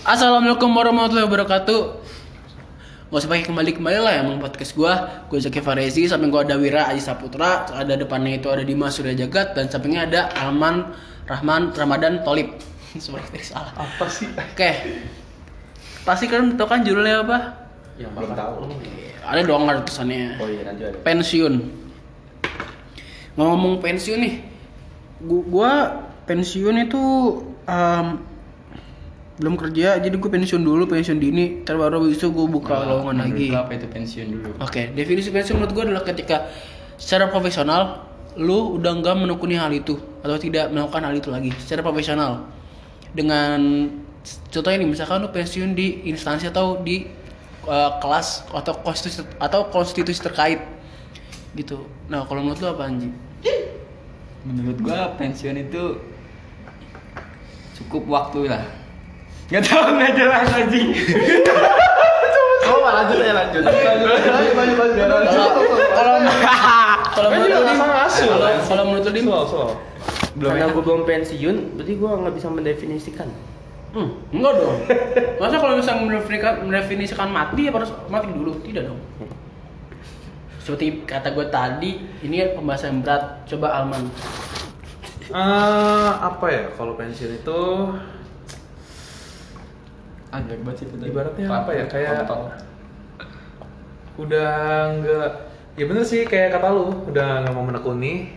Assalamualaikum 0.00 0.70
warahmatullahi 0.72 1.26
wabarakatuh. 1.28 1.80
Gak 3.10 3.18
usah 3.18 3.26
pakai 3.26 3.42
kembali 3.42 3.70
kembali 3.74 3.98
lah 3.98 4.14
emang 4.22 4.38
podcast 4.38 4.72
gua. 4.72 5.26
Gue 5.26 5.42
Zaki 5.42 5.58
Farezi, 5.58 6.06
samping 6.06 6.30
gua 6.30 6.46
ada 6.46 6.54
Wira 6.54 6.86
Aji 6.86 7.02
Saputra, 7.02 7.66
ada 7.66 7.98
depannya 7.98 8.38
itu 8.38 8.46
ada 8.46 8.62
Dimas 8.62 8.94
Surya 8.94 9.18
Jagat 9.18 9.58
dan 9.58 9.66
sampingnya 9.66 10.06
ada 10.06 10.20
Alman 10.38 10.94
Rahman 11.26 11.74
Ramadan 11.74 12.22
Tolib. 12.22 12.54
Tadi 12.94 13.42
salah. 13.42 13.74
Apa 13.74 14.06
sih? 14.06 14.30
Oke. 14.30 14.70
Pasti 16.06 16.30
kalian 16.30 16.54
tahu 16.54 16.70
kan 16.70 16.80
judulnya 16.86 17.26
apa? 17.26 17.38
Yang 17.98 18.10
belum 18.14 18.30
tahu. 18.38 18.54
Ada 19.20 19.40
dong 19.44 19.68
ada 19.68 19.82
tulisannya. 19.84 20.38
Oh 20.40 20.48
iya 20.48 20.62
nanti 20.64 20.82
ada. 20.86 20.96
Pensiun. 21.02 21.54
Ngomong 23.36 23.78
pensiun 23.78 24.18
nih, 24.22 24.34
gu- 25.22 25.46
gua 25.50 26.02
pensiun 26.26 26.76
itu 26.82 27.02
em, 27.66 28.06
belum 29.40 29.56
kerja, 29.56 29.96
jadi 29.96 30.12
gue 30.12 30.30
pensiun 30.30 30.60
dulu, 30.60 30.84
pensiun 30.84 31.16
dini, 31.16 31.64
ntar 31.64 31.80
baru 31.80 32.04
itu 32.12 32.28
gue 32.28 32.46
buka 32.46 32.84
lowongan 32.84 33.24
lagi. 33.24 33.48
Apa 33.56 33.72
itu 33.72 33.88
pensiun 33.88 34.26
dulu? 34.36 34.50
Oke, 34.60 34.92
definisi 34.92 35.32
pensiun 35.32 35.56
menurut 35.56 35.72
gue 35.72 35.84
adalah 35.88 36.04
ketika 36.04 36.52
secara 37.00 37.32
profesional 37.32 38.04
lu 38.36 38.78
udah 38.78 38.92
nggak 39.00 39.16
menekuni 39.26 39.58
hal 39.58 39.72
itu 39.74 39.98
atau 40.22 40.36
tidak 40.38 40.70
melakukan 40.70 41.02
hal 41.02 41.14
itu 41.16 41.28
lagi 41.32 41.50
secara 41.58 41.82
profesional 41.82 42.46
dengan 43.10 43.58
contohnya 44.52 44.86
nih 44.86 44.90
misalkan 44.94 45.24
lu 45.24 45.32
pensiun 45.34 45.74
di 45.74 46.06
instansi 46.06 46.46
atau 46.46 46.78
di 46.78 47.08
uh, 47.66 47.98
kelas 47.98 48.46
atau 48.54 48.76
konstitusi 48.84 49.26
atau 49.40 49.66
konstitusi 49.72 50.20
terkait 50.22 50.62
gitu. 51.58 51.90
Nah 52.06 52.22
kalau 52.28 52.46
menurut 52.46 52.62
lu 52.62 52.68
apa 52.70 52.86
Anji? 52.86 53.10
Menurut 54.46 54.78
gua 54.78 55.18
pensiun 55.18 55.56
itu 55.58 55.98
cukup 57.82 58.06
waktu 58.06 58.46
lah. 58.46 58.62
Gak 59.50 59.62
tau 59.66 59.90
nggak 59.90 60.12
jelas 60.14 60.46
anjing. 60.54 60.94
Oh 62.70 62.86
lanjut 62.86 63.18
ya 63.18 63.34
lanjut. 63.34 63.62
Lanjut 63.66 64.54
lanjut 64.54 64.76
lanjut. 64.78 65.26
Kalau 65.90 66.16
kalau 67.10 67.28
Kan 67.30 67.38
menurut 67.42 67.66
lu 67.66 67.74
kalau 67.74 68.48
kalau 68.64 68.82
menurut 68.86 69.04
lu 69.04 69.12
Dim, 69.12 69.26
Soal 69.26 69.46
soal. 69.50 69.70
Karena 70.38 70.70
gue 70.70 70.82
belum 70.86 71.02
pensiun, 71.02 71.56
berarti 71.74 71.92
gue 71.98 72.10
nggak 72.10 72.34
bisa 72.38 72.48
mendefinisikan. 72.48 73.28
Hmm, 73.90 74.22
enggak 74.30 74.52
dong. 74.54 74.78
Masa 75.42 75.58
kalau 75.58 75.74
misalnya 75.74 76.06
mendefinisikan, 76.06 76.54
mendefinisikan 76.62 77.28
mati 77.28 77.66
ya 77.66 77.74
harus 77.74 77.90
mati 78.06 78.30
dulu? 78.30 78.54
Tidak 78.62 78.86
dong. 78.86 79.00
Seperti 80.62 81.02
kata 81.02 81.34
gue 81.34 81.46
tadi, 81.50 81.90
ini 82.22 82.54
pembahasan 82.54 82.94
yang 82.94 82.98
berat. 83.02 83.42
Coba 83.50 83.82
Alman. 83.82 84.06
Eh, 85.30 86.12
apa 86.14 86.46
ya 86.46 86.62
kalau 86.78 86.94
pensiun 86.94 87.42
itu 87.42 87.60
Ada 90.30 90.52
banget 90.62 90.76
sih 90.78 90.86
itu. 90.86 90.94
ibaratnya 91.02 91.46
apa 91.46 91.70
ya 91.72 91.84
kayak 91.86 92.10
Kontol. 92.24 92.54
udah 94.18 94.52
nggak 95.00 95.28
ya 95.74 95.84
bener 95.86 96.04
sih 96.04 96.22
kayak 96.22 96.54
kata 96.54 96.68
lu 96.70 96.92
udah 97.08 97.42
nggak 97.42 97.54
mau 97.54 97.64
menekuni 97.64 98.30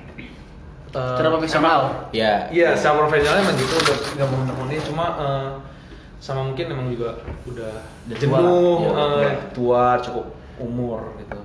eh, 0.94 1.10
Secara 1.18 1.30
profesional. 1.32 1.80
Ya. 2.14 2.48
Iya, 2.50 2.78
secara 2.78 3.04
profesionalnya 3.04 3.44
emang 3.44 3.58
gitu 3.58 3.76
udah 3.76 3.98
nggak 4.14 4.28
mau 4.28 4.40
menekuni, 4.42 4.76
cuma 4.86 5.06
eh, 5.18 5.50
sama 6.18 6.42
mungkin 6.48 6.66
emang 6.70 6.88
juga 6.88 7.20
udah 7.46 7.74
Udah 8.08 8.16
tua 8.16 8.38
jenuh. 8.40 8.78
Iya, 8.80 8.90
eh, 8.94 9.18
iya. 9.20 9.34
tua 9.52 9.84
cukup 10.00 10.26
umur 10.58 11.00
gitu. 11.20 11.40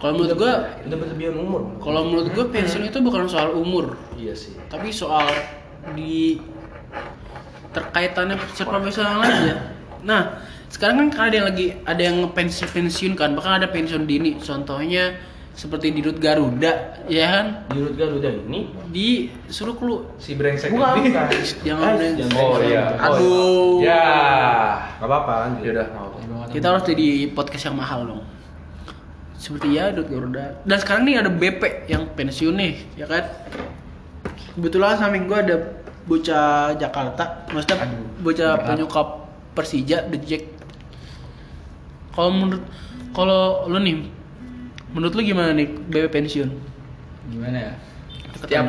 Kalau 0.00 0.16
menurut 0.16 0.32
gue, 0.32 0.52
udah 0.88 0.96
berlebihan 0.96 1.36
umur. 1.36 1.60
kalau 1.76 2.08
menurut 2.08 2.32
gue 2.32 2.44
pensiun 2.48 2.88
itu 2.88 2.98
bukan 3.04 3.28
soal 3.28 3.52
umur, 3.52 4.00
Iya 4.16 4.32
sih. 4.32 4.56
tapi 4.66 4.88
soal 4.88 5.28
di 5.92 6.40
terkaitannya 7.70 8.36
secara 8.54 8.78
profesional 8.78 9.22
aja. 9.22 9.54
Nah, 10.02 10.42
sekarang 10.70 11.10
kan 11.10 11.28
ada 11.30 11.34
yang 11.38 11.46
lagi 11.50 11.66
ada 11.86 12.02
yang 12.02 12.16
pensiun 12.34 12.70
pensiun 12.70 13.12
kan, 13.14 13.34
bahkan 13.34 13.62
ada 13.62 13.68
pensiun 13.70 14.06
dini. 14.06 14.38
Contohnya 14.38 15.18
seperti 15.50 15.92
di 15.92 16.00
Rut 16.00 16.22
Garuda, 16.22 17.04
ya 17.10 17.26
kan? 17.26 17.46
Di 17.74 17.78
Rut 17.82 17.94
Garuda 17.98 18.30
ini 18.32 18.70
Disuruh 18.88 19.74
kelu 19.76 19.96
Si 20.16 20.38
brengsek 20.38 20.72
Bukan, 20.72 21.04
ini. 21.04 21.10
bukan. 21.12 21.26
jangan 21.66 21.90
Eh, 21.90 21.96
brengsek. 21.98 22.38
Oh 22.38 22.54
iya. 22.62 22.84
Aduh. 22.96 23.82
Ya. 23.82 24.06
Gak 25.02 25.08
apa-apa 25.10 25.32
lanjut. 25.46 25.62
Ya 25.66 25.70
udah, 25.74 25.86
nggak 25.90 26.02
apa-apa. 26.06 26.52
Kita 26.54 26.66
harus 26.70 26.84
jadi 26.86 27.06
podcast 27.34 27.64
yang 27.66 27.76
mahal 27.76 28.00
dong. 28.06 28.22
Seperti 29.36 29.68
ya 29.74 29.90
Dut 29.90 30.08
Garuda. 30.08 30.64
Dan 30.64 30.76
sekarang 30.78 31.02
nih 31.04 31.16
ada 31.18 31.30
BP 31.32 31.62
yang 31.90 32.08
pensiun 32.14 32.54
nih, 32.56 32.72
ya 32.96 33.06
kan? 33.10 33.24
Kebetulan 34.56 34.98
samping 34.98 35.24
gua 35.30 35.40
ada 35.42 35.56
bocah 36.10 36.74
Jakarta, 36.74 37.46
maksudnya 37.54 37.86
Aduh, 37.86 38.02
bocah 38.26 38.50
penyuka 38.66 39.02
Persija, 39.54 40.10
The 40.10 40.18
Jack. 40.18 40.42
Kalau 42.10 42.30
menurut 42.34 42.62
kalau 43.14 43.70
lu 43.70 43.78
nih, 43.78 44.10
menurut 44.90 45.14
lu 45.14 45.22
gimana 45.22 45.54
nih 45.54 45.70
BP 45.70 46.10
pensiun? 46.10 46.50
Gimana 47.30 47.56
ya? 47.62 47.72
Setiap 48.34 48.66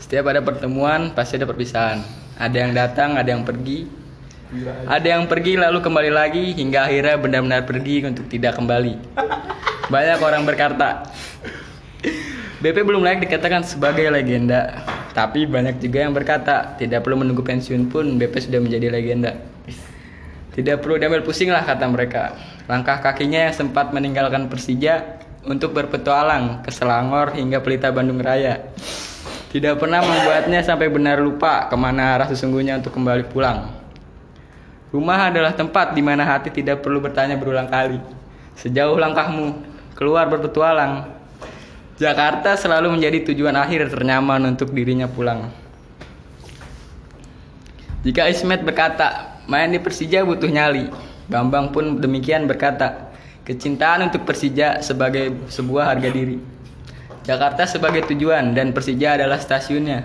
setiap 0.00 0.24
ada 0.32 0.40
pertemuan 0.40 1.12
pasti 1.12 1.36
ada 1.36 1.44
perpisahan. 1.44 2.00
Ada 2.40 2.56
yang 2.56 2.72
datang, 2.72 3.20
ada 3.20 3.28
yang 3.28 3.44
pergi. 3.44 3.84
Ada 4.88 5.18
yang 5.18 5.26
pergi 5.28 5.58
lalu 5.58 5.82
kembali 5.82 6.10
lagi 6.14 6.54
hingga 6.54 6.86
akhirnya 6.86 7.18
benar-benar 7.20 7.66
pergi 7.68 8.06
untuk 8.08 8.24
tidak 8.30 8.56
kembali. 8.56 8.94
Banyak 9.90 10.18
orang 10.22 10.46
berkata, 10.48 11.10
BP 12.62 12.76
belum 12.86 13.02
layak 13.04 13.26
dikatakan 13.28 13.66
sebagai 13.66 14.08
legenda. 14.08 14.93
Tapi 15.14 15.46
banyak 15.46 15.78
juga 15.78 16.02
yang 16.02 16.10
berkata, 16.10 16.74
tidak 16.74 17.06
perlu 17.06 17.22
menunggu 17.22 17.46
pensiun 17.46 17.86
pun 17.86 18.18
BP 18.18 18.50
sudah 18.50 18.58
menjadi 18.58 18.90
legenda. 18.90 19.38
Tidak 20.54 20.82
perlu 20.82 20.98
diambil 20.98 21.22
pusing 21.22 21.54
lah 21.54 21.62
kata 21.62 21.86
mereka. 21.86 22.34
Langkah 22.66 22.98
kakinya 22.98 23.46
yang 23.46 23.54
sempat 23.54 23.94
meninggalkan 23.94 24.50
Persija 24.50 25.22
untuk 25.46 25.70
berpetualang 25.70 26.66
ke 26.66 26.70
Selangor 26.74 27.30
hingga 27.34 27.62
Pelita 27.62 27.94
Bandung 27.94 28.18
Raya. 28.18 28.74
Tidak 29.54 29.78
pernah 29.78 30.02
membuatnya 30.02 30.66
sampai 30.66 30.90
benar 30.90 31.22
lupa 31.22 31.70
ke 31.70 31.76
mana 31.78 32.18
arah 32.18 32.26
sesungguhnya 32.26 32.82
untuk 32.82 32.98
kembali 32.98 33.30
pulang. 33.30 33.70
Rumah 34.90 35.30
adalah 35.30 35.54
tempat 35.54 35.94
di 35.94 36.02
mana 36.02 36.26
hati 36.26 36.50
tidak 36.50 36.82
perlu 36.82 36.98
bertanya 36.98 37.38
berulang 37.38 37.70
kali. 37.70 37.98
Sejauh 38.58 38.98
langkahmu 38.98 39.62
keluar 39.94 40.26
berpetualang, 40.26 41.06
Jakarta 41.94 42.58
selalu 42.58 42.98
menjadi 42.98 43.30
tujuan 43.30 43.54
akhir 43.54 43.94
ternyaman 43.94 44.42
untuk 44.50 44.74
dirinya 44.74 45.06
pulang. 45.06 45.46
Jika 48.02 48.26
Ismet 48.26 48.66
berkata, 48.66 49.38
main 49.46 49.70
di 49.70 49.78
Persija 49.78 50.26
butuh 50.26 50.50
nyali. 50.50 50.90
Bambang 51.30 51.70
pun 51.70 52.02
demikian 52.02 52.50
berkata, 52.50 53.14
kecintaan 53.46 54.10
untuk 54.10 54.26
Persija 54.26 54.82
sebagai 54.82 55.38
sebuah 55.46 55.94
harga 55.94 56.10
diri. 56.10 56.36
Jakarta 57.22 57.62
sebagai 57.64 58.04
tujuan 58.10 58.58
dan 58.58 58.74
Persija 58.74 59.14
adalah 59.14 59.38
stasiunnya. 59.38 60.04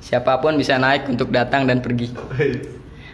Siapa 0.00 0.40
pun 0.40 0.56
bisa 0.56 0.80
naik 0.80 1.04
untuk 1.06 1.28
datang 1.28 1.68
dan 1.68 1.84
pergi. 1.84 2.10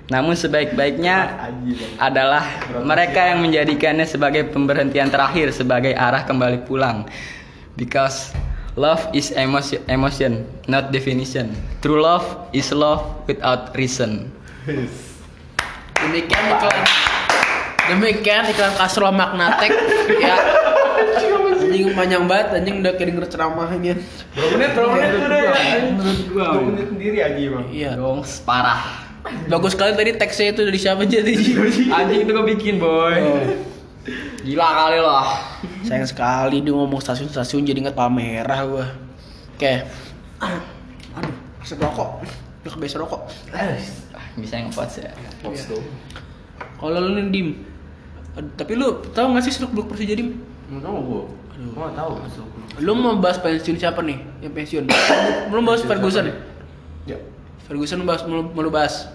Namun 0.06 0.38
sebaik-baiknya 0.38 1.50
adalah 1.98 2.46
mereka 2.86 3.34
yang 3.34 3.42
menjadikannya 3.42 4.06
sebagai 4.06 4.46
pemberhentian 4.54 5.10
terakhir 5.10 5.50
sebagai 5.50 5.90
arah 5.98 6.22
kembali 6.22 6.62
pulang. 6.62 7.10
Because 7.76 8.32
love 8.72 9.04
is 9.12 9.32
emotion, 9.36 9.84
emotion, 9.84 10.48
not 10.64 10.92
definition. 10.92 11.52
True 11.84 12.00
love 12.00 12.24
is 12.56 12.72
love 12.72 13.04
without 13.28 13.76
reason. 13.76 14.32
Demikian 15.96 16.44
iklan 16.56 16.80
Demikian 17.86 18.44
iklan 18.48 18.72
Kasro 18.80 19.12
Magnatek 19.12 19.72
ya. 20.16 20.36
Anjing 21.66 21.92
panjang 21.92 22.24
banget, 22.24 22.56
anjing 22.56 22.80
udah 22.80 22.92
kayak 22.96 23.12
denger 23.12 23.26
ceramahnya. 23.28 23.94
Berapa 24.32 24.52
menit? 24.56 24.70
Berapa 24.72 24.92
menit 24.96 25.12
udah 25.20 25.40
ya? 25.44 25.52
Menurut 25.92 26.20
gua, 26.32 26.46
Dua 26.56 26.62
menit 26.72 26.86
sendiri 26.88 27.18
aja 27.20 27.36
bang. 27.36 27.66
Iya. 27.68 27.90
dong 28.00 28.24
parah. 28.48 28.82
Bagus 29.52 29.76
sekali 29.76 29.92
tadi 29.92 30.16
teksnya 30.16 30.56
itu 30.56 30.62
dari 30.64 30.78
siapa 30.80 31.04
aja 31.04 31.18
tadi. 31.20 31.34
Anjing 31.92 32.18
itu 32.24 32.30
gue 32.32 32.46
bikin 32.56 32.80
boy. 32.80 33.20
Gila 34.46 34.68
kali 34.72 34.98
loh. 35.02 35.26
Sayang 35.86 36.08
sekali 36.08 36.62
dia 36.62 36.72
ngomong 36.74 36.98
stasiun-stasiun 36.98 37.62
jadi 37.66 37.78
inget 37.82 37.94
Palmerah 37.94 38.60
gua. 38.66 38.86
Oke. 39.54 39.72
Aduh, 41.16 41.34
asap 41.62 41.80
rokok. 41.82 42.22
Udah 42.66 42.72
kebiasa 42.74 42.96
rokok. 42.98 43.22
Ah, 43.54 43.78
Bisa 44.36 44.58
ngepost 44.60 45.00
ya. 45.00 45.10
Post 45.40 45.70
tuh. 45.70 45.82
Kalau 46.76 46.98
lu 47.00 47.16
nih 47.16 47.24
Dim. 47.32 47.48
Tapi 48.36 48.72
lu 48.76 49.00
tahu 49.16 49.32
gak 49.32 49.44
sih 49.48 49.54
seluk 49.54 49.72
beluk 49.72 49.86
Persija 49.94 50.12
Dim? 50.12 50.36
Nggak 50.68 50.82
tahu 50.84 50.96
gue. 51.00 51.22
Aduh. 51.56 51.70
Gue 51.72 51.82
nggak 51.88 51.96
tahu. 51.96 52.12
Lu 52.84 52.92
mau 52.92 53.16
bahas 53.16 53.40
pensiun 53.40 53.80
siapa 53.80 54.04
nih? 54.04 54.18
Yang 54.44 54.52
pensiun. 54.52 54.84
Belum 55.54 55.64
bahas 55.64 55.80
Ferguson 55.86 56.28
ya? 56.28 56.34
Ya. 57.06 57.18
Ferguson 57.64 58.04
bahas 58.04 58.26
mau, 58.28 58.44
mau 58.44 58.60
lu 58.60 58.68
bahas. 58.68 59.08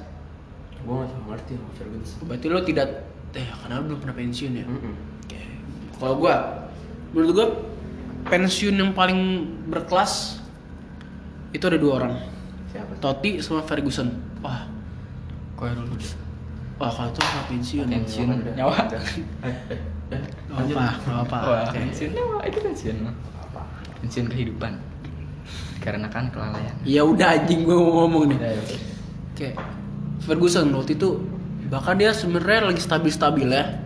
Gue 0.81 0.95
nggak 0.95 1.09
tahu 1.13 1.21
ngerti 1.29 1.51
sama 1.53 1.71
Ferguson. 1.77 2.17
Berarti 2.25 2.45
lu 2.49 2.59
tidak 2.65 2.87
eh 3.31 3.47
karena 3.47 3.73
lu 3.79 3.83
belum 3.93 3.99
pernah 4.01 4.15
pensiun 4.17 4.51
ya. 4.57 4.65
Kalau 6.01 6.17
gua 6.17 6.65
menurut 7.13 7.31
gua 7.37 7.47
pensiun 8.25 8.73
yang 8.73 8.89
paling 8.97 9.45
berkelas 9.69 10.41
itu 11.53 11.61
ada 11.69 11.77
dua 11.77 12.01
orang. 12.01 12.13
Siapa? 12.73 12.97
Totti 12.97 13.37
sama 13.37 13.61
Ferguson. 13.67 14.09
Wah. 14.41 14.65
Koirul 15.59 15.85
Huda. 15.85 16.09
Wah 16.81 16.89
kalau 16.89 17.13
itu 17.13 17.21
nggak 17.21 17.45
pensiun. 17.53 17.85
Pensiun 17.85 18.29
nyawa. 18.57 18.77
Nggak 20.49 20.65
apa, 20.73 21.21
apa. 21.21 21.37
Oke. 21.69 21.77
pensiun 21.77 22.11
nyawa 22.17 22.37
itu 22.49 22.57
pensiun. 22.65 22.95
Pensiun 24.01 24.25
kehidupan. 24.31 24.73
Karena 25.81 26.09
kan 26.09 26.33
kelalaian. 26.33 26.73
Ya 26.81 27.05
udah 27.05 27.37
anjing 27.37 27.61
gue 27.65 27.77
mau 27.77 28.05
ngomong 28.05 28.33
nih. 28.33 28.39
Ya. 28.41 28.53
Kayak 29.37 29.55
Ferguson 30.25 30.69
waktu 30.73 30.97
itu 30.97 31.21
bahkan 31.69 31.97
dia 31.97 32.13
sebenarnya 32.13 32.73
lagi 32.73 32.81
stabil-stabil 32.81 33.49
ya. 33.49 33.80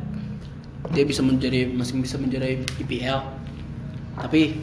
Dia 0.93 1.03
bisa 1.07 1.25
menjadi 1.25 1.71
masih 1.71 1.97
bisa 2.01 2.19
menjadi 2.21 2.61
IPL. 2.81 3.19
Tapi 4.21 4.61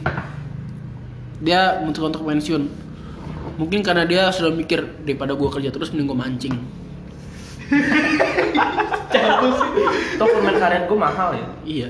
dia 1.43 1.83
untuk 1.83 2.07
untuk 2.07 2.23
pensiun. 2.23 2.63
Mungkin 3.59 3.83
karena 3.83 4.07
dia 4.07 4.31
sudah 4.31 4.49
mikir 4.55 5.03
daripada 5.03 5.35
gua 5.35 5.51
kerja 5.51 5.69
terus 5.69 5.91
mending 5.91 6.07
gua 6.07 6.19
mancing. 6.23 6.55
Itu 10.13 10.23
permen 10.25 10.55
karet 10.57 10.83
gue 10.89 10.97
mahal 10.97 11.29
ya. 11.37 11.47
Iya. 11.65 11.87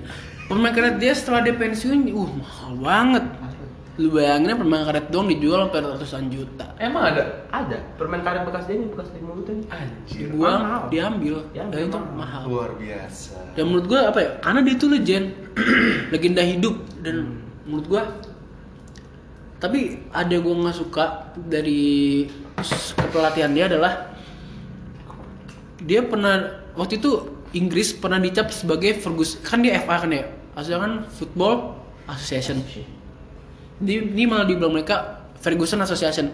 Permen 0.48 0.72
karet 0.76 1.00
dia 1.00 1.14
setelah 1.16 1.44
dia 1.44 1.56
pensiun, 1.56 2.12
uh 2.12 2.32
mahal 2.36 2.72
banget. 2.80 3.26
Lu 4.02 4.10
bayangin 4.10 4.58
permen 4.58 4.82
karet 4.90 5.14
doang 5.14 5.30
dijual 5.30 5.70
sampai 5.70 5.86
ratusan 5.86 6.34
juta. 6.34 6.66
Emang 6.82 7.14
ada? 7.14 7.46
Ada. 7.54 7.78
Permen 7.94 8.26
karet 8.26 8.42
bekas 8.42 8.66
dia 8.66 8.82
ini 8.82 8.90
bekas 8.90 9.14
di 9.14 9.22
mulut 9.22 9.46
ini. 9.46 9.70
Anjir. 9.70 10.34
Dibuang, 10.34 10.62
Mahal. 10.66 10.82
diambil, 10.90 11.36
dan 11.54 11.70
itu 11.78 12.00
mahal. 12.02 12.18
mahal. 12.18 12.42
Luar 12.50 12.72
biasa. 12.74 13.38
Dan 13.54 13.64
menurut 13.70 13.86
gua 13.86 14.00
apa 14.10 14.20
ya? 14.26 14.32
Karena 14.42 14.60
dia 14.66 14.76
tuh 14.82 14.90
legend, 14.90 15.26
legenda 16.14 16.42
hidup 16.42 16.76
dan 17.06 17.38
menurut 17.70 17.86
gua 17.86 18.04
tapi 19.62 20.04
ada 20.12 20.36
gua 20.44 20.54
nggak 20.60 20.76
suka 20.76 21.06
dari 21.48 22.28
kepelatihan 23.00 23.54
dia 23.56 23.72
adalah 23.72 24.12
dia 25.80 26.04
pernah 26.04 26.36
waktu 26.76 27.00
itu 27.00 27.32
Inggris 27.56 27.96
pernah 27.96 28.20
dicap 28.20 28.52
sebagai 28.52 29.00
Fergus 29.00 29.40
kan 29.40 29.64
dia 29.64 29.80
FA 29.80 30.04
kan 30.04 30.12
ya 30.12 30.28
aslinya 30.60 30.80
kan 30.84 30.94
Football 31.08 31.80
Association 32.12 32.60
ini, 33.82 34.14
ini 34.14 34.24
malah 34.30 34.46
dibilang 34.46 34.74
mereka 34.76 35.26
Ferguson 35.42 35.82
Association. 35.82 36.30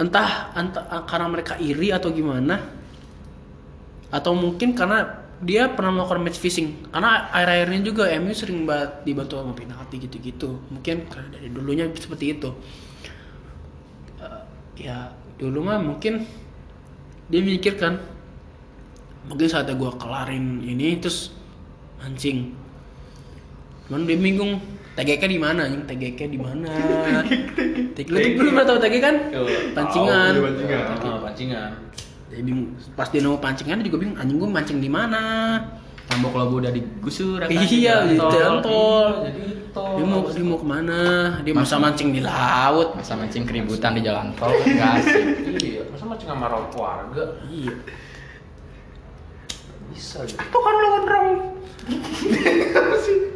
Entah 0.00 0.50
entah 0.56 1.04
karena 1.06 1.26
mereka 1.30 1.54
iri 1.60 1.94
atau 1.94 2.10
gimana 2.10 2.58
atau 4.10 4.34
mungkin 4.34 4.74
karena 4.74 5.26
dia 5.42 5.68
pernah 5.70 5.92
melakukan 5.92 6.22
match 6.24 6.40
fishing. 6.40 6.88
Karena 6.88 7.28
akhir-akhirnya 7.34 7.80
juga 7.84 8.08
MU 8.16 8.32
sering 8.32 8.64
banget 8.64 9.04
dibantu 9.04 9.36
sama 9.38 9.52
penalti 9.52 9.96
gitu-gitu. 10.00 10.62
Mungkin 10.70 11.10
karena 11.10 11.28
dari 11.34 11.48
dulunya 11.50 11.84
seperti 11.92 12.38
itu. 12.38 12.50
Eh, 14.22 14.42
ya 14.88 15.10
dulu 15.36 15.66
mah 15.66 15.82
mungkin 15.82 16.24
dia 17.28 17.40
mikirkan 17.42 17.98
mungkin 19.26 19.46
saatnya 19.48 19.74
gua 19.74 19.96
kelarin 19.96 20.60
ini 20.62 21.00
terus 21.00 21.32
mancing 21.98 22.52
cuman 23.88 24.04
dia 24.04 24.16
bingung 24.16 24.60
TGK 24.94 25.22
di 25.26 25.38
mana 25.42 25.66
anjing? 25.66 25.82
TGK 25.90 26.20
di 26.30 26.38
mana? 26.38 26.70
Lu 27.98 28.18
belum 28.38 28.52
pernah 28.54 28.66
tahu 28.66 28.78
TGK 28.78 29.02
kan? 29.02 29.16
Pancingan. 29.74 30.32
iya, 30.38 30.78
pancingan. 30.86 31.18
Pancingan. 31.18 31.70
dia 32.30 32.42
bingung. 32.42 32.74
Pas 32.94 33.10
dia 33.10 33.20
nemu 33.22 33.38
pancingan 33.38 33.76
dia 33.82 33.86
juga 33.90 33.98
bingung 34.06 34.18
anjing 34.18 34.36
gua 34.38 34.50
mancing 34.50 34.78
di 34.78 34.90
mana? 34.90 35.22
Tambok 36.06 36.34
lobo 36.36 36.54
udah 36.62 36.70
digusur 36.70 37.42
ya 37.42 37.46
kan? 37.48 37.64
iya 37.66 37.94
di 38.06 38.14
Jalan 38.18 38.62
tol. 38.62 39.06
Jadi 39.26 39.44
tol. 39.74 39.98
dia 39.98 40.04
mau 40.06 40.20
dia 40.30 40.44
mau 40.46 40.58
ke 40.62 40.66
mana? 40.66 41.00
Dia 41.42 41.54
masa 41.58 41.74
mancing 41.82 42.14
di 42.14 42.20
laut. 42.22 42.94
Masa 42.94 43.18
mancing 43.18 43.42
keributan 43.46 43.98
di 43.98 44.02
jalan 44.06 44.30
tol 44.38 44.50
kan 44.54 44.66
nggak 44.66 44.90
asik. 45.02 45.24
Iya, 45.58 45.82
masa 45.90 46.04
mancing 46.06 46.28
sama 46.30 46.46
orang 46.46 46.70
keluarga? 46.70 47.24
iya. 47.50 47.74
Bisa 49.94 50.26
gitu. 50.26 50.38
itu 50.38 50.58
kan 50.58 50.74
lu 50.74 50.86
gondrong 50.90 51.28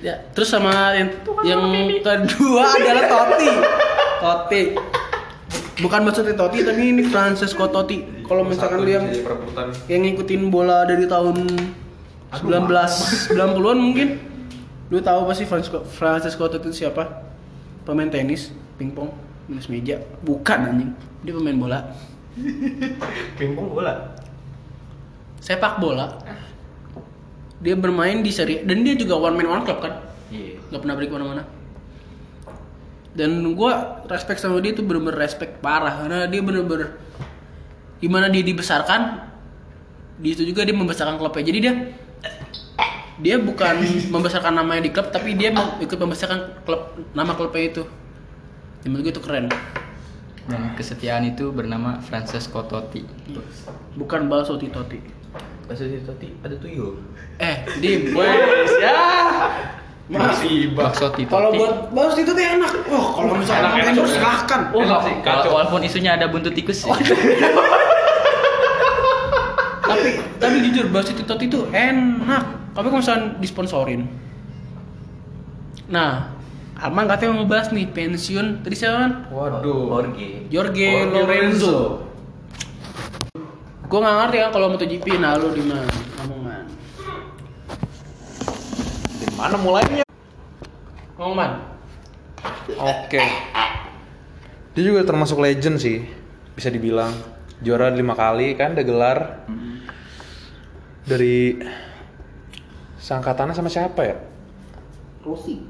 ya 0.00 0.16
terus 0.32 0.48
sama 0.48 0.96
yang, 0.96 1.12
yang 1.44 1.62
kedua 2.00 2.62
adalah 2.72 3.04
Totti 3.08 3.50
Totti 4.20 4.62
bukan 5.80 6.00
maksudnya 6.04 6.36
Totti 6.36 6.62
tapi 6.62 6.82
ini 6.92 7.02
Francesco 7.08 7.64
Totti. 7.72 8.24
Kalau 8.28 8.46
misalkan 8.46 8.84
lu 8.84 8.90
yang 8.92 9.08
yang 9.88 10.00
ngikutin 10.06 10.52
bola 10.52 10.86
dari 10.86 11.08
tahun 11.08 11.48
1990-an 12.30 13.78
mungkin. 13.80 14.08
Lu 14.90 14.98
tahu 14.98 15.26
pasti 15.26 15.46
Francesco 15.48 15.82
Francesco 15.82 16.44
Totti 16.46 16.70
itu 16.70 16.86
siapa? 16.86 17.26
Pemain 17.82 18.06
tenis 18.12 18.52
pingpong 18.76 19.10
tenis 19.48 19.66
meja. 19.72 19.98
Bukan 20.22 20.58
anjing. 20.68 20.90
Dia 21.24 21.32
pemain 21.34 21.56
bola. 21.58 21.78
Pingpong 23.40 23.68
bola. 23.74 23.94
sepak 25.40 25.80
bola 25.80 26.20
dia 27.60 27.76
bermain 27.76 28.24
di 28.24 28.32
seri 28.32 28.64
dan 28.64 28.80
dia 28.80 28.96
juga 28.96 29.20
one 29.20 29.36
man 29.36 29.60
one 29.60 29.64
club 29.68 29.84
kan? 29.84 29.92
Iya. 30.32 30.56
nggak 30.72 30.80
pernah 30.80 30.94
pergi 30.96 31.08
ke 31.08 31.14
mana-mana. 31.14 31.42
Dan 33.10 33.30
gua 33.52 34.00
respect 34.08 34.40
sama 34.40 34.62
dia 34.64 34.72
tuh 34.72 34.86
bener-bener 34.86 35.18
respect 35.20 35.60
parah 35.60 36.06
karena 36.06 36.30
dia 36.30 36.40
bener-bener 36.40 36.96
gimana 38.00 38.32
dia 38.32 38.40
dibesarkan 38.40 39.28
di 40.16 40.32
situ 40.32 40.56
juga 40.56 40.64
dia 40.64 40.72
membesarkan 40.72 41.20
klubnya. 41.20 41.44
Jadi 41.44 41.58
dia 41.60 41.72
dia 43.20 43.36
bukan 43.36 43.76
membesarkan 44.14 44.56
namanya 44.56 44.88
di 44.88 44.90
klub 44.94 45.12
tapi 45.12 45.36
dia 45.36 45.52
ikut 45.84 45.98
membesarkan 46.00 46.64
klub 46.64 46.96
nama 47.12 47.36
klubnya 47.36 47.64
itu. 47.68 47.82
Ya, 48.80 48.88
menurut 48.88 49.12
gue 49.12 49.12
itu 49.12 49.20
keren. 49.20 49.52
Dan 50.48 50.72
kesetiaan 50.72 51.28
itu 51.28 51.52
bernama 51.52 52.00
Francesco 52.00 52.64
Totti. 52.64 53.04
bukan 53.92 54.26
Balso 54.32 54.56
Titoti 54.56 55.20
Bahasa 55.70 55.86
di 55.86 56.02
tadi 56.02 56.28
ada 56.36 56.56
tuyul. 56.56 56.98
eh 57.38 57.56
di 57.78 58.10
wes 58.10 58.70
ya 58.76 58.98
Mas, 60.10 60.42
Bakso 60.74 61.06
Totti. 61.06 61.22
kalau 61.24 61.54
buat 61.54 61.94
Balso 61.94 62.18
Titoti 62.18 62.42
enak 62.42 62.82
wah 62.84 63.14
kalau 63.14 63.38
misalnya 63.38 63.70
Enak, 63.70 63.72
enak, 63.72 63.86
enak, 63.86 63.94
enak. 63.96 64.10
silahkan 64.10 64.60
Oh, 64.68 64.82
enak 64.82 64.98
sih, 65.00 65.14
kacau. 65.16 65.38
Wala- 65.46 65.70
Walaupun 65.70 65.80
isunya 65.80 66.10
ada 66.12 66.26
buntut 66.26 66.50
tikus 66.50 66.82
sih. 66.82 66.90
tapi 69.82 70.08
tapi 70.38 70.56
jujur 70.64 70.86
Balso 70.88 71.12
Titoti 71.12 71.46
itu 71.46 71.66
enak 71.68 72.44
tapi 72.72 72.86
kalau 72.86 72.98
misalnya 72.98 73.38
disponsorin 73.38 74.06
nah 75.86 76.34
Arman 76.74 77.04
katanya 77.06 77.30
mau 77.30 77.44
ngebahas 77.44 77.70
nih 77.70 77.86
pensiun 77.86 78.46
tadi 78.60 78.72
siapa 78.72 78.96
kan 78.98 79.12
Waduh. 79.28 79.92
Jorge 79.92 80.48
Jorge. 80.48 80.88
Jorge 80.90 81.12
Lorenzo 81.12 81.76
gue 83.90 83.98
nggak 83.98 84.16
ngerti 84.22 84.36
kan 84.38 84.50
kalau 84.54 84.66
MotoGP 84.70 85.06
nah 85.18 85.34
lu 85.34 85.50
di 85.50 85.66
mana 85.66 85.82
ngomongan 86.22 86.64
Di 89.18 89.26
mana 89.34 89.56
mulainya? 89.58 90.04
ngomongan 91.18 91.52
Oke. 92.80 93.20
Dia 94.72 94.82
juga 94.86 95.02
termasuk 95.04 95.42
legend 95.42 95.76
sih, 95.82 96.06
bisa 96.56 96.72
dibilang. 96.72 97.12
Juara 97.60 97.92
lima 97.92 98.16
kali 98.16 98.56
kan, 98.56 98.72
udah 98.72 98.86
gelar. 98.86 99.18
Dari 101.04 101.58
sangkatannya 102.96 103.52
sama 103.52 103.68
siapa 103.68 104.00
ya? 104.06 104.16
Rossi 105.26 105.60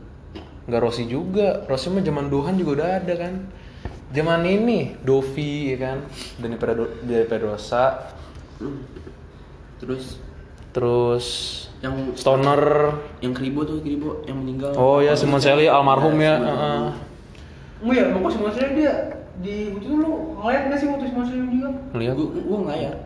Nggak 0.70 0.80
Rossi 0.84 1.04
juga. 1.10 1.66
Rossi 1.66 1.90
mah 1.90 2.04
zaman 2.04 2.30
Dohan 2.30 2.54
juga 2.54 2.70
udah 2.84 2.88
ada 3.02 3.14
kan. 3.18 3.34
Zaman 4.10 4.42
ini 4.46 4.94
Dovi 5.02 5.74
ya 5.74 5.76
kan, 5.78 5.98
Dani 6.38 6.58
Pedrosa, 7.26 8.10
terus 9.80 10.20
terus 10.70 11.26
yang 11.80 12.12
Stoner. 12.14 12.94
yang 13.24 13.32
kribo 13.34 13.64
tuh 13.66 13.80
kribo 13.82 14.22
yang 14.28 14.38
meninggal 14.38 14.70
Oh 14.76 15.00
ya 15.02 15.16
Simon 15.16 15.40
Selly 15.42 15.66
almarhum 15.66 16.14
ya. 16.20 16.36
heeh. 16.38 16.84
Oh 17.80 17.90
iya, 17.90 18.12
mau 18.12 18.28
Simon 18.28 18.52
Selly 18.52 18.84
dia 18.84 18.92
di 19.40 19.72
itu 19.72 19.88
lu 19.88 20.36
ngeliat 20.36 20.68
nggak 20.68 20.78
sih 20.78 20.86
waktu 20.92 21.08
Simon 21.08 21.24
Selly 21.26 21.42
meninggal? 21.42 21.72
Lihat. 21.96 22.14
Gua 22.14 22.28
gua 22.44 22.58
ngeliat. 22.68 22.96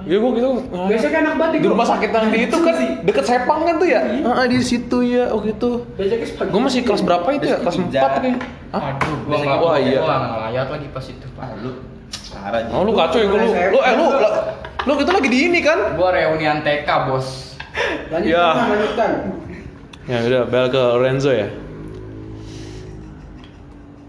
Ya 0.00 0.16
gua 0.16 0.32
gitu. 0.32 0.50
Biasanya 0.88 1.12
kan 1.12 1.22
anak 1.22 1.34
batik 1.36 1.58
di 1.60 1.68
rumah 1.68 1.84
sakit 1.84 2.08
yang 2.08 2.32
di 2.32 2.38
itu 2.48 2.56
kan 2.56 2.74
deket 3.04 3.24
Sepang 3.24 3.60
kan 3.62 3.74
tuh 3.76 3.84
ya? 3.84 4.00
Heeh, 4.00 4.44
di 4.48 4.58
situ 4.60 4.98
ya. 5.04 5.28
Oh 5.28 5.44
gitu. 5.44 5.84
Gue 6.40 6.60
masih 6.60 6.80
kelas 6.82 7.04
berapa 7.04 7.28
itu 7.30 7.44
ya? 7.44 7.60
Kelas 7.60 7.76
4 7.76 7.92
kayaknya. 7.92 8.40
Hah? 8.70 8.96
Aduh, 8.96 9.12
gua 9.20 9.28
Biasanya- 9.28 9.44
nggak 9.44 9.60
Wah 9.60 9.76
iya. 9.76 9.98
Gua 9.98 10.08
nggak 10.08 10.20
ngeliat 10.40 10.68
lagi 10.72 10.86
pas 10.88 11.04
itu. 11.04 11.26
Pak. 11.30 11.48
Lu 11.60 11.70
parah 12.30 12.60
Oh 12.72 12.82
lu 12.82 12.92
kacau 12.94 13.18
ya 13.18 13.28
lu. 13.28 13.36
Lu 13.44 13.78
eh 13.78 13.92
lu 13.94 14.06
lu, 14.80 14.92
itu 14.96 15.12
lagi 15.12 15.28
di 15.28 15.38
ini 15.44 15.60
kan? 15.60 15.78
Gua 15.92 16.08
reunian 16.10 16.64
TK, 16.64 16.88
Bos. 17.04 17.52
Lanjutkan, 18.08 18.24
Ya. 18.24 18.46
lanjutkan. 18.66 19.10
Ya 20.08 20.18
udah 20.24 20.42
bel 20.44 20.66
ke 20.66 20.80
Lorenzo 20.80 21.30
ya. 21.30 21.48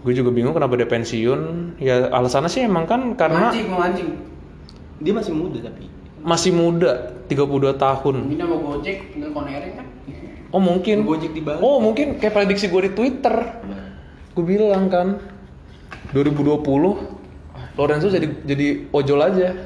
Gue 0.02 0.12
juga 0.12 0.34
bingung 0.34 0.50
kenapa 0.50 0.74
dia 0.74 0.88
pensiun. 0.88 1.40
Ya 1.78 2.10
alasannya 2.10 2.50
sih 2.50 2.66
emang 2.66 2.90
kan 2.90 3.14
karena 3.14 3.54
Mancing, 3.54 3.66
mau 3.70 3.78
mancing. 3.78 4.08
Dia 5.02 5.12
masih 5.12 5.34
muda 5.34 5.58
tapi. 5.60 5.84
masih 6.22 6.54
muda, 6.54 7.18
32 7.26 7.74
tahun. 7.74 8.30
Ini 8.30 8.46
mau 8.46 8.62
gojek, 8.62 9.10
tinggal 9.10 9.34
konering 9.34 9.74
kan? 9.74 9.86
Oh 10.54 10.62
mungkin. 10.62 11.02
Gojek 11.02 11.34
di 11.34 11.42
Bali. 11.42 11.58
Oh 11.58 11.82
mungkin 11.82 12.22
kayak 12.22 12.30
prediksi 12.30 12.70
gue 12.70 12.86
di 12.86 12.94
Twitter. 12.94 13.58
Gue 14.30 14.44
bilang 14.46 14.86
kan 14.86 15.18
2020 16.14 16.62
Lorenzo 17.74 18.06
jadi 18.06 18.30
jadi 18.46 18.86
ojol 18.94 19.18
aja. 19.18 19.50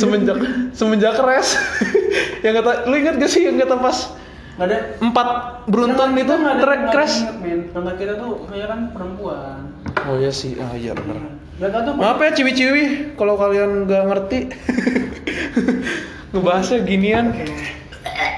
semenjak 0.00 0.40
semenjak 0.72 1.20
res 1.20 1.60
yang 2.44 2.56
kata 2.56 2.88
lu 2.88 2.96
ingat 2.96 3.20
gak 3.20 3.28
sih 3.28 3.44
yang 3.44 3.60
kata 3.60 3.76
pas 3.76 4.16
Nggak 4.56 4.68
ada 4.72 4.78
empat 5.04 5.28
beruntun 5.68 6.16
itu 6.16 6.32
tra- 6.32 6.88
crash 6.88 7.28
Tangga 7.76 7.92
kita 7.92 8.16
tuh 8.16 8.48
kayak 8.48 8.72
kan 8.72 8.80
perempuan. 8.88 9.68
oh 10.08 10.16
iya 10.16 10.32
sih 10.32 10.56
ah 10.56 10.72
iya 10.72 10.96
bener 10.96 11.35
Ya 11.56 11.68
kan 11.68 11.80
tuh 11.82 11.94
maaf 11.94 12.18
ya 12.18 12.30
ciwi-ciwi 12.30 12.84
kalau 13.16 13.34
kalian 13.34 13.88
nggak 13.88 14.02
ngerti 14.04 14.38
ngebahasnya 16.32 16.78
ginian 16.82 17.32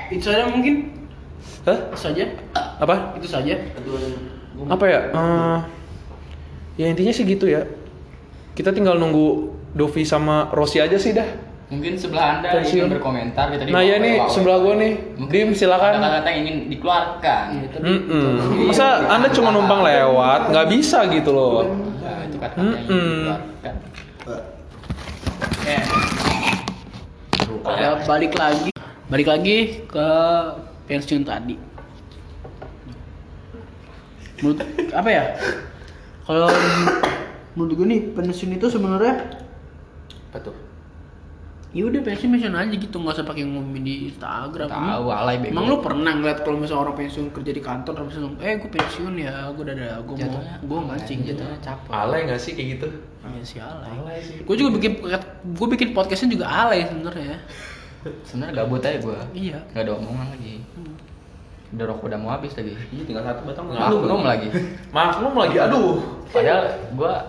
itu 0.09 0.23
saja 0.23 0.47
mungkin. 0.47 0.95
Hah? 1.65 1.79
Itu 1.91 1.99
saja. 2.01 2.25
apa 2.79 3.19
Itu 3.19 3.27
saja. 3.27 3.55
apa 4.61 4.85
ya 4.87 5.01
Eh, 5.09 5.59
ya 6.77 6.87
intinya 6.87 7.11
sih 7.11 7.23
gitu 7.23 7.47
ya 7.47 7.63
kita 8.53 8.71
tinggal 8.71 8.95
nunggu 8.95 9.51
Dovi 9.71 10.03
sama 10.03 10.51
Rossi 10.51 10.79
aja 10.79 10.95
sih 10.95 11.11
dah 11.13 11.27
Mungkin 11.69 11.95
sebelah 11.95 12.41
anda 12.41 12.49
Pensiun. 12.55 12.87
ingin 12.87 12.97
berkomentar 12.97 13.53
kita 13.53 13.69
nah 13.69 13.79
ya 13.79 13.99
nih 13.99 14.25
sebelah 14.27 14.59
gua 14.59 14.75
nih 14.75 14.93
Mungkin 15.15 15.35
Dim 15.45 15.51
silakan 15.53 16.01
Kata-kata 16.01 16.29
yang 16.29 16.41
ingin 16.41 16.57
dikeluarkan. 16.69 17.45
Iya, 17.53 17.67
tapi 17.69 17.85
Mm-mm. 17.85 18.67
Masa 18.67 18.87
anda 19.07 19.29
cuma 19.29 19.51
numpang 19.51 19.85
lewat 19.85 20.49
nggak 20.49 20.67
bisa 20.71 21.05
gitu 21.09 21.31
loh 21.31 21.67
Nah, 22.39 22.47
itu 22.47 22.55
kata-kata 22.55 22.87
yang 22.87 22.87
dikeluarkan. 22.87 23.75
ya 27.79 27.91
balik 28.07 28.33
lagi. 28.39 28.71
Balik 29.09 29.29
lagi 29.29 29.57
ke 29.89 30.09
pensiun 30.87 31.25
tadi. 31.27 31.57
Menurut 34.39 34.59
apa 34.95 35.09
ya? 35.11 35.25
Kalau 36.29 36.49
menurut 37.59 37.73
gue 37.75 37.87
nih 37.91 38.01
pensiun 38.15 38.55
itu 38.55 38.67
sebenarnya 38.71 39.43
apa 40.31 40.39
tuh 40.45 40.55
ya 41.69 41.85
udah 41.85 42.01
pensiun 42.01 42.33
pensiun 42.33 42.55
aja 42.55 42.75
gitu 42.75 42.97
nggak 42.97 43.13
usah 43.13 43.27
pakai 43.29 43.45
ngomongin 43.45 43.85
di 43.85 43.95
Instagram 44.09 44.69
Tahu 44.73 45.07
alay 45.13 45.37
bego. 45.37 45.53
emang 45.53 45.65
lu 45.69 45.77
pernah 45.85 46.17
ngeliat 46.17 46.41
kalau 46.41 46.57
misalnya 46.57 46.89
orang 46.89 46.97
pensiun 46.97 47.27
kerja 47.29 47.53
di 47.53 47.61
kantor 47.61 47.93
terus 47.93 48.17
langsung 48.17 48.35
eh 48.41 48.57
gue 48.57 48.71
pensiun 48.73 49.15
ya 49.15 49.53
gue 49.53 49.63
udah 49.63 49.75
ada 49.77 49.89
gue 50.01 50.15
mau 50.17 50.41
gue 50.41 50.79
mancing 50.81 51.21
gitu 51.23 51.45
capek. 51.61 51.91
alay 51.93 52.21
nggak 52.25 52.41
sih 52.41 52.53
kayak 52.57 52.69
gitu 52.81 52.89
ya 53.21 53.43
si 53.45 53.57
alay 53.61 53.93
Alay 53.93 54.19
sih. 54.25 54.41
gue 54.41 54.55
juga 54.57 54.71
bikin 54.75 54.93
gue 55.45 55.67
bikin 55.77 55.89
podcastnya 55.93 56.29
juga 56.33 56.47
alay 56.49 56.89
sebenarnya 56.89 57.37
Sebenarnya 58.23 58.63
gabut 58.63 58.79
aja 58.81 58.99
gua. 59.03 59.19
iya 59.35 59.59
Gak 59.75 59.83
ada 59.85 59.99
omongan 59.99 60.31
lagi. 60.31 60.63
Udah 61.75 61.85
rokok 61.85 62.09
udah 62.09 62.17
mau 62.17 62.31
habis 62.31 62.55
lagi. 62.55 62.73
Iya, 62.95 63.03
tinggal 63.05 63.27
satu 63.27 63.43
batang. 63.43 63.67
Maklum 63.69 64.23
lagi. 64.23 64.49
maklum 64.95 65.35
lagi 65.35 65.57
aduh 65.59 65.99
Padahal 66.31 66.79
gua 66.95 67.27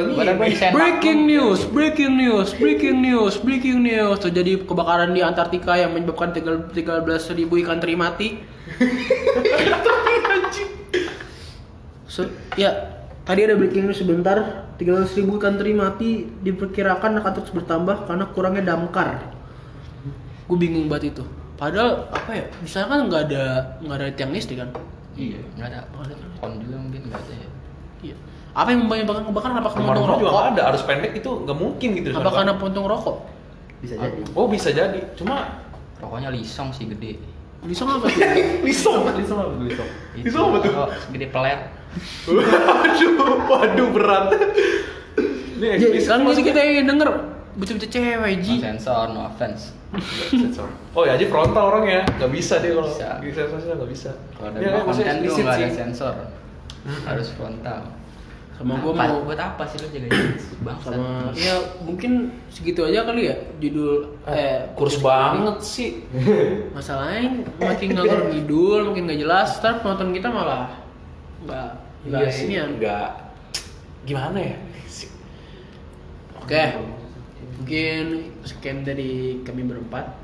ini. 0.00 0.16
nyisain 0.48 0.72
Breaking 0.72 1.28
news, 1.28 1.60
breaking 1.68 2.12
news, 2.16 2.48
breaking 2.56 2.96
news, 3.04 3.34
breaking 3.36 3.78
news. 3.84 4.16
Terjadi 4.24 4.64
kebakaran 4.64 5.12
di 5.12 5.20
Antartika 5.20 5.76
yang 5.76 5.92
menyebabkan 5.92 6.32
13 6.32 6.72
ribu 7.36 7.60
ikan 7.60 7.78
teri 7.80 7.94
mati. 7.98 8.40
So, 12.08 12.24
ya, 12.56 12.98
tadi 13.28 13.44
ada 13.44 13.54
breaking 13.54 13.84
news 13.84 14.00
sebentar. 14.00 14.64
13 14.80 15.18
ribu 15.20 15.36
ikan 15.36 15.60
teri 15.60 15.76
mati 15.76 16.24
diperkirakan 16.24 17.20
akan 17.20 17.32
terus 17.36 17.52
bertambah 17.52 18.08
karena 18.08 18.24
kurangnya 18.32 18.74
damkar. 18.74 19.28
Gue 20.48 20.56
bingung 20.56 20.88
banget 20.88 21.12
itu. 21.12 21.24
Padahal 21.58 22.08
apa 22.14 22.30
ya? 22.32 22.46
Di 22.48 22.70
sana 22.70 22.86
kan 22.96 23.10
nggak 23.10 23.22
ada 23.28 23.44
nggak 23.82 23.96
ada 23.98 24.06
tiang 24.14 24.32
listrik 24.32 24.62
kan? 24.62 24.70
Iya, 25.18 25.42
enggak 25.58 25.68
ada. 25.74 25.80
Juga 26.62 26.76
mungkin 26.78 27.00
enggak 27.10 27.20
ada 27.26 27.34
ya. 27.34 27.48
Iya. 28.06 28.16
Apa 28.50 28.68
yang 28.70 28.84
menyebabkan 28.84 29.24
kebakaran? 29.24 29.54
Apa 29.56 29.68
karena 29.70 29.86
puntung 29.88 30.06
juga 30.08 30.18
rokok? 30.24 30.32
nggak 30.34 30.46
ada 30.50 30.62
arus 30.66 30.82
pendek 30.82 31.12
itu 31.14 31.30
nggak 31.42 31.56
mungkin 31.56 31.88
gitu 31.94 32.06
Apa 32.12 32.30
karena 32.32 32.52
puntung 32.54 32.84
rokok? 32.84 33.16
Bisa 33.78 33.94
jadi. 33.94 34.20
oh 34.32 34.46
bisa 34.46 34.68
jadi 34.70 35.00
cuma 35.14 35.64
Rokoknya 35.98 36.30
lisong 36.30 36.70
sih 36.70 36.86
gede. 36.86 37.18
Lisong 37.60 37.90
apa 37.90 38.06
sih? 38.06 38.22
lisong 38.66 39.02
Lisong 39.14 39.38
apa 39.40 39.58
lisong? 39.60 39.88
Itu 40.14 40.24
Lisong 40.24 40.44
apa 40.48 40.58
tuh? 40.60 40.72
segede 41.00 41.26
peler. 41.28 41.58
waduh 42.28 43.14
waduh 43.44 43.88
berat 43.90 44.28
ini 45.50 45.64
Ya, 45.64 45.74
eksplisit 45.74 46.06
kan 46.06 46.18
mas. 46.20 46.26
mesti 46.30 46.42
kita 46.44 46.60
yang 46.60 46.86
denger 46.86 47.08
bocah-bocah 47.56 47.90
cewek 47.90 48.30
No 48.30 48.42
ji. 48.44 48.54
sensor, 48.60 49.04
no 49.10 49.20
offense. 49.24 49.74
Sensor. 50.30 50.68
oh 50.92 51.02
ya 51.02 51.18
aja 51.18 51.26
frontal 51.26 51.64
orangnya 51.66 52.06
nggak 52.14 52.30
bisa 52.30 52.60
dia 52.60 52.70
kalau 52.72 52.86
Bisa. 52.86 53.18
di 53.18 53.32
sensornya 53.32 53.74
nggak 53.74 53.90
bisa 53.90 54.10
Kalau 54.30 54.48
ada 54.48 54.58
Ya, 54.60 54.70
konten 54.78 55.16
tuh 55.18 55.34
nggak 55.34 55.56
ada 55.56 55.68
sensor. 55.72 56.14
Harus 57.02 57.28
frontal. 57.34 57.80
Sama 58.58 58.74
Apa- 58.74 58.90
mau 58.90 59.22
buat 59.22 59.38
apa 59.38 59.62
sih 59.70 59.78
lo 59.78 59.86
jaga 59.86 60.10
bangsa? 60.66 60.90
sama 60.90 61.30
ya 61.46 61.54
mungkin 61.86 62.34
segitu 62.50 62.82
aja 62.82 63.06
kali 63.06 63.30
ya 63.30 63.36
judul 63.62 64.18
eh 64.26 64.66
kurs 64.74 64.98
banget 64.98 65.56
sih. 65.62 66.02
Masalahnya 66.76 67.46
makin 67.56 67.88
ngalor 67.94 68.34
ngidul 68.34 68.90
makin 68.90 69.06
nggak 69.06 69.20
jelas 69.22 69.62
ntar 69.62 69.78
penonton 69.78 70.10
kita 70.10 70.26
malah 70.26 70.74
nggak 71.46 71.70
nggak 72.10 72.20
iya 72.20 72.30
sih 72.34 72.46
inian. 72.50 72.82
nggak 72.82 73.08
gimana 74.02 74.38
ya? 74.42 74.56
Oke 76.42 76.62
mungkin 77.58 78.04
sekian 78.42 78.82
dari 78.82 79.38
kami 79.44 79.62
berempat. 79.62 80.18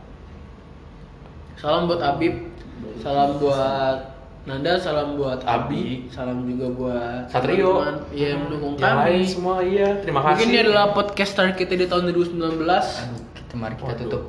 Salam 1.55 1.87
buat 1.87 2.03
Abib 2.03 2.51
salam 2.99 3.39
buat 3.39 4.14
Nanda 4.45 4.77
salam 4.77 5.17
buat 5.17 5.41
Abi 5.41 6.05
Abi. 6.05 6.13
salam 6.13 6.45
juga 6.45 6.67
buat 6.71 7.23
Satrio. 7.27 7.81
teman-teman 7.81 7.97
yang 8.13 8.45
mendukung 8.45 8.73
yang 8.77 9.01
lain 9.01 9.17
kami 9.17 9.25
semua 9.25 9.57
iya 9.59 9.89
terima 9.99 10.21
kasih 10.21 10.37
Mungkin 10.37 10.49
ini 10.51 10.59
adalah 10.61 10.85
podcast 10.93 11.33
terakhir 11.33 11.57
kita 11.59 11.75
di 11.75 11.87
tahun 11.89 12.13
2019 12.13 12.61
Aduh, 12.61 13.23
kita 13.33 13.53
mari 13.57 13.75
kita 13.75 13.89
Waduh. 13.89 14.03
tutup 14.05 14.23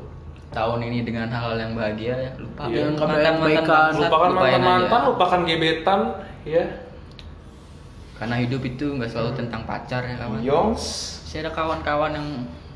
tahun 0.50 0.80
ini 0.84 1.04
dengan 1.04 1.28
hal 1.28 1.60
yang 1.60 1.76
bahagia 1.76 2.16
ya. 2.16 2.32
Lupa 2.38 2.64
Dengan 2.64 2.96
mantan-mantan 2.96 3.36
kebaikan. 3.36 3.68
bangsat, 3.68 4.00
lupakan 4.02 4.30
mantan 4.32 4.62
mantan 4.64 5.02
lupakan 5.06 5.40
gebetan 5.44 6.00
ya 6.48 6.64
Karena 8.16 8.36
hidup 8.40 8.62
itu 8.64 8.86
nggak 8.88 9.10
selalu 9.12 9.32
tentang 9.36 9.62
pacar 9.68 10.00
ya 10.02 10.16
kawan. 10.16 10.40
Yongs 10.40 10.84
Masih 11.22 11.44
ada 11.44 11.52
kawan-kawan 11.52 12.16
yang 12.16 12.28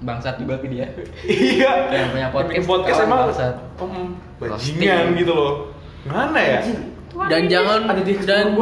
bangsat 0.01 0.35
juga 0.35 0.59
ke 0.59 0.67
dia. 0.67 0.91
iya 1.23 1.87
Yang 1.87 2.07
punya 2.11 2.27
podcast, 2.29 2.67
podcast 2.67 2.97
kawan 2.97 3.07
emang 3.07 3.21
bangsat. 3.23 3.55
bajingan 4.35 5.03
gitu 5.15 5.31
loh 5.31 5.53
mana 6.01 6.39
ya 6.39 6.59
dan 7.09 7.49
jangan 7.49 7.89
Ada 7.89 8.01
di 8.05 8.13
dan 8.21 8.53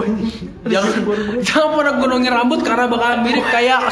jangan 0.67 0.91
jangan 1.43 1.69
pernah 1.75 1.93
gunungin 1.99 2.31
rambut 2.31 2.59
karena 2.63 2.85
bakalan 2.87 3.19
mirip 3.23 3.45
kayak 3.51 3.79